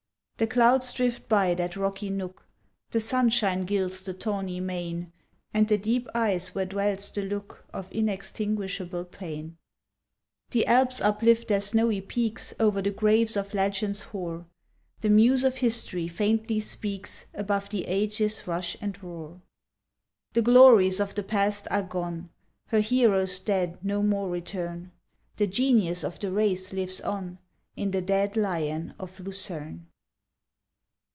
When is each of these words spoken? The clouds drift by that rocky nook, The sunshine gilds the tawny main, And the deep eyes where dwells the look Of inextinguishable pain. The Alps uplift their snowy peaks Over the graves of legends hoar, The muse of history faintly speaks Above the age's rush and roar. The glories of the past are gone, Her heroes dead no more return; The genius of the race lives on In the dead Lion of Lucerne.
The 0.37 0.47
clouds 0.47 0.91
drift 0.93 1.29
by 1.29 1.53
that 1.53 1.75
rocky 1.77 2.09
nook, 2.09 2.47
The 2.89 2.99
sunshine 2.99 3.61
gilds 3.63 4.01
the 4.03 4.15
tawny 4.15 4.59
main, 4.59 5.11
And 5.53 5.67
the 5.67 5.77
deep 5.77 6.07
eyes 6.15 6.55
where 6.55 6.65
dwells 6.65 7.11
the 7.11 7.21
look 7.21 7.63
Of 7.71 7.91
inextinguishable 7.91 9.05
pain. 9.05 9.57
The 10.49 10.65
Alps 10.65 10.99
uplift 10.99 11.47
their 11.47 11.61
snowy 11.61 12.01
peaks 12.01 12.55
Over 12.59 12.81
the 12.81 12.89
graves 12.89 13.37
of 13.37 13.53
legends 13.53 14.01
hoar, 14.01 14.47
The 15.01 15.11
muse 15.11 15.43
of 15.43 15.57
history 15.57 16.07
faintly 16.07 16.59
speaks 16.59 17.27
Above 17.35 17.69
the 17.69 17.85
age's 17.85 18.47
rush 18.47 18.75
and 18.81 18.99
roar. 19.03 19.43
The 20.33 20.41
glories 20.41 20.99
of 20.99 21.13
the 21.13 21.21
past 21.21 21.67
are 21.69 21.83
gone, 21.83 22.31
Her 22.69 22.79
heroes 22.79 23.39
dead 23.39 23.77
no 23.85 24.01
more 24.01 24.27
return; 24.31 24.91
The 25.37 25.45
genius 25.45 26.03
of 26.03 26.17
the 26.17 26.31
race 26.31 26.73
lives 26.73 26.99
on 26.99 27.37
In 27.75 27.91
the 27.91 28.01
dead 28.01 28.35
Lion 28.35 28.95
of 28.97 29.19
Lucerne. 29.19 29.85